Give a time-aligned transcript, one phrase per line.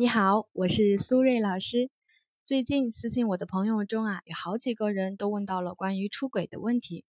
[0.00, 1.90] 你好，我是苏瑞老师。
[2.46, 7.04] 最近私信我的朋友中啊，有好几个人都问到了关于出轨的问题，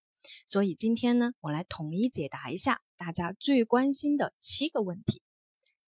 [0.45, 5.21] 所以今天呢，我来统一解答一下大家最关心的七个问题。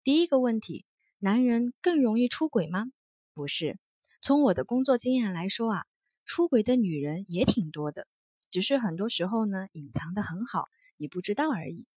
[0.04, 0.84] 第一个问题：
[1.18, 2.84] 男人更容易出轨吗？
[3.34, 3.80] 不是，
[4.20, 5.86] 从我的工作经验来说啊，
[6.24, 8.06] 出轨的女人也挺多的，
[8.52, 10.66] 只是很多时候呢，隐藏的很好，
[10.96, 11.88] 你不知道而已。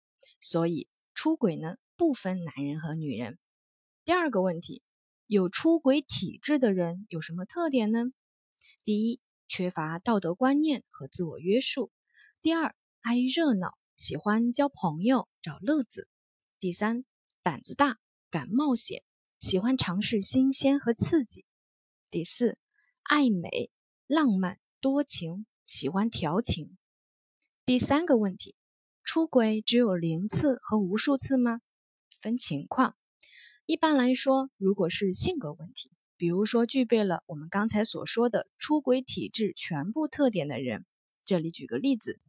[0.41, 3.37] 所以出轨呢，不分男人和女人。
[4.07, 4.83] 第二个问题。
[5.27, 8.13] 有出轨体质的人有什么特点呢？
[8.85, 11.91] 第一，缺乏道德观念和自我约束；
[12.43, 16.03] 第二，爱热闹，喜欢交朋友、找乐子；
[16.61, 17.07] 第三，
[17.43, 17.99] 胆子大，
[18.31, 19.03] 敢冒险，
[19.39, 21.47] 喜欢尝试新鲜和刺激；
[22.11, 22.59] 第四，
[23.03, 23.71] 爱美、
[24.07, 26.77] 浪漫、多情，喜欢调情。
[27.65, 28.55] 第三个问题，
[29.03, 31.63] 出轨只有零次和无数次吗？
[32.21, 32.95] 分情况。
[33.67, 40.85] 一般来说，如果是性格问题，比如说具备了我们刚才所说的出轨体质全部特点的人，
[41.25, 42.21] 这里举个例子，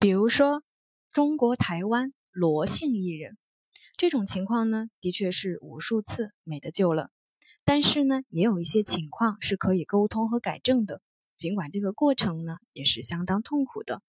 [0.00, 0.64] 比如说
[1.12, 3.38] 中国台湾罗姓艺人，
[3.96, 7.12] 这种情况呢，的确是无数次没得救了。
[7.64, 11.00] 但是呢，也有一些情况是可以沟通和改正的，
[11.36, 14.02] 尽管这个过程呢也是相当痛苦的。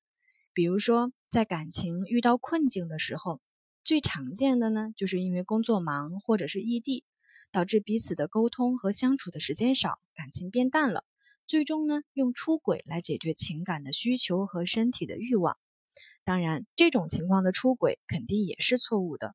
[0.52, 3.40] 比如说在感情遇到困境的时候。
[3.90, 7.04] 最常见的呢，就是因为工作忙或者是异地，
[7.52, 11.04] 导致彼此的沟通和相处的时间少，感情变淡了。
[11.48, 15.58] 最终呢，用出轨来解决情感的需求和身体的欲望。
[16.23, 19.34] 当然，这种情况的出轨肯定也是错误的。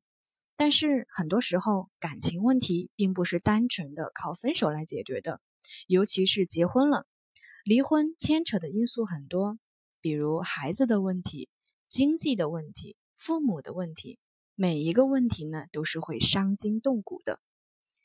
[0.55, 5.41] 但是很多时候，感情问题并不是单纯的靠分手来解决的，
[5.85, 7.05] 尤其是结婚了，
[7.65, 9.59] 离婚牵扯的因素很多，
[9.99, 11.49] 比如孩子的问题、
[11.89, 14.17] 经济的问题、父母的问题。
[14.57, 17.41] 每一个问题呢，都是会伤筋动骨的，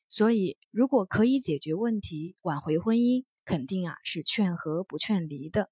[0.09, 5.71] 所以如果可以解决问题、挽回婚姻，肯定啊是劝和不劝离的。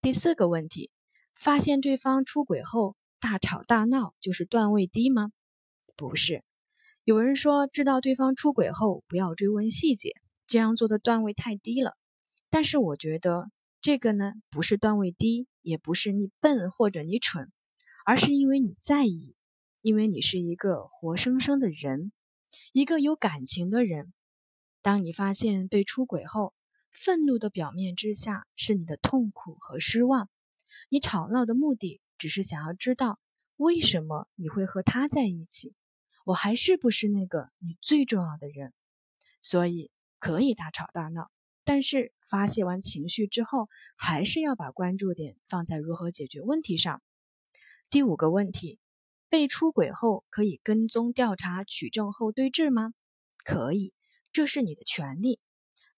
[0.00, 0.90] 第四个问题，
[1.34, 5.32] 发现对方出轨后大吵大闹，就是段位低吗？
[5.96, 6.42] 不是，
[7.04, 10.14] 有人说知道对方出轨后不要追问细节，
[10.46, 11.94] 这样做的段位太低了。
[12.48, 13.50] 但是我觉得
[13.82, 17.52] 这个呢，不是段位低，也不是你笨或者你蠢，
[18.06, 19.34] 而是因为你在意。
[19.82, 22.12] 因为你是一个活生生的人，
[22.72, 24.12] 一个有感情的人。
[24.82, 26.52] 当你发现被出轨后，
[26.90, 30.28] 愤怒的表面之下是你的痛苦和失望。
[30.88, 33.18] 你吵闹的目的只是想要知道
[33.56, 35.74] 为什么你会和他在一起，
[36.24, 38.74] 我还是不是那个你最重要的人？
[39.40, 41.30] 所以可以大吵大闹，
[41.64, 47.00] 但是发泄完情绪之后，还是要把关注点放在如何解决问题上。
[47.88, 48.79] 第五个问题。
[49.30, 52.92] 被出轨后可以跟踪调查、取证后对质吗？
[53.44, 53.94] 可以，
[54.32, 55.38] 这是你的权利。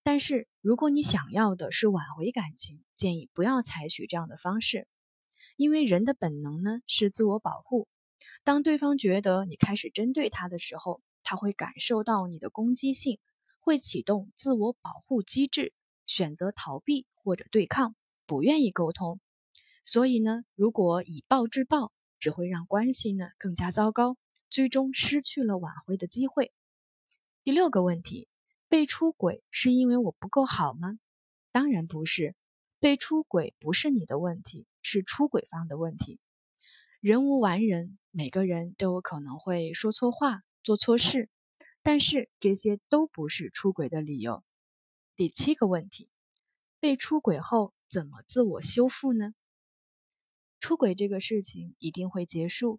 [0.02, 4.86] 但是如果你想要的是挽回感情，建议不要采取这样的方式，
[5.56, 7.88] 因为人的本能呢是自我保护。
[8.44, 13.18] 当对方觉得你开始针对他的时候，他会感受到你的攻击性，
[13.60, 15.72] 会启动自我保护机制，
[16.04, 19.20] 选择逃避或者对抗，不愿意沟通。
[19.84, 21.94] 所以呢，如果以暴制暴。
[22.22, 24.16] 只会让关系呢更加糟糕，
[24.48, 26.52] 最终失去了挽回的机会。
[27.42, 28.28] 第六个问题，
[28.68, 31.00] 被出轨是因为我不够好吗？
[31.50, 32.36] 当然不是，
[32.78, 36.20] 被出轨不是你的问题，是出轨方的问题。
[37.00, 41.28] 人无完人，每个人都有可能会说错话、做错事，
[41.82, 44.44] 但是这些都不是出轨的理由。
[45.16, 46.08] 第七个问题，
[46.78, 49.34] 被出轨后怎么自我修复呢？
[50.62, 52.78] 出轨这个事情一定会结束，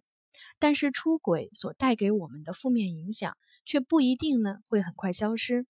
[0.58, 3.36] 但是出轨所带给我们的负面影响
[3.66, 5.66] 却不一定呢会很快消失，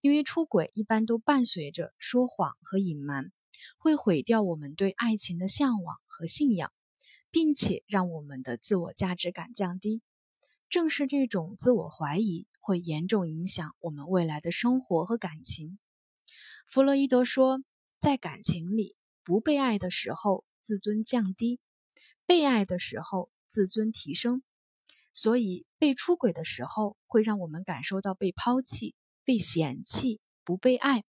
[0.00, 3.32] 因为出轨一般都伴随着说谎和隐瞒，
[3.76, 6.72] 会毁掉我们对爱情的向往和信仰，
[7.32, 10.00] 并且让我们的自我价值感降低。
[10.68, 15.80] 正是这种自我怀疑会严重影响我们未来的生活和感情。
[16.68, 17.60] 弗洛伊德说，
[17.98, 18.94] 在感情里
[19.24, 20.44] 不被爱的时候。
[20.68, 21.60] 自尊降低，
[22.26, 24.42] 被爱的时候自尊提升，
[25.14, 28.94] 所以被出轨的时候会让我们感受到被抛弃、
[29.24, 31.04] 被嫌弃、不被爱。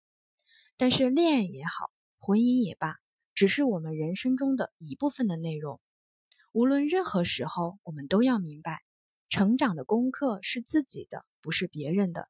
[0.77, 2.95] 但是恋爱也好，婚姻也罢，
[3.35, 5.81] 只是我们人生中的一部分的内容。
[6.53, 8.79] 无论任何时候，我们都要明白，
[9.27, 12.29] 成长的功课是自己的，不是别人的。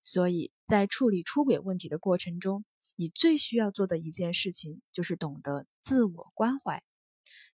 [0.00, 2.64] 所以在处理出轨问题的过程中，
[2.96, 6.82] 你最需要做的一件事情，就是懂得自我关怀。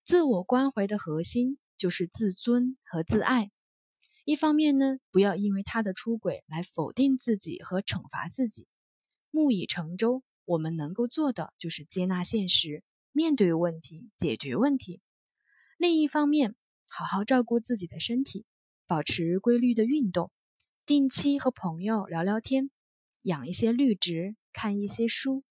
[0.03, 3.51] 自我关怀的核心就是自尊和自爱。
[4.25, 8.67] 一方面呢，不要因为他的出轨来否定自己和惩罚自己。
[9.31, 15.01] 木已成舟，我们能够做的就是接纳现实，面对问题，解决问题。
[15.77, 16.55] 另一方面，
[16.89, 18.45] 好好照顾自己的身体，
[18.87, 20.31] 保持规律的运动，
[20.85, 22.69] 定期和朋友聊聊天，
[23.21, 25.45] 养一些绿植，看一些书，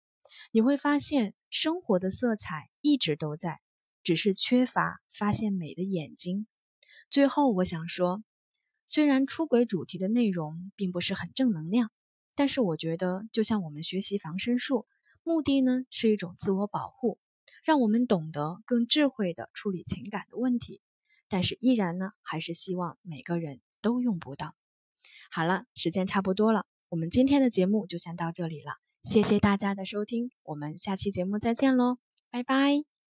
[0.52, 3.58] 你会发现生活的色彩一直都在，
[4.02, 6.46] 只是缺乏发现美的眼睛。
[7.08, 8.22] 最后，我想说。
[8.86, 11.90] 虽然出轨主题的内容并不是很正能量，
[12.34, 14.86] 但是我觉得就像我们学习防身术，
[15.22, 17.18] 目的呢是一种自我保护，
[17.64, 20.82] 让我们懂得更智慧的处理情感的问题。
[21.28, 24.54] 但是依然呢，还是希望每个人都用不到。
[25.30, 28.72] 好了，时间差不多了，我们今天的节目就先到这里了，
[29.04, 31.96] 谢谢大家的收听，我们下期节目再见喽，
[32.30, 32.97] 拜拜。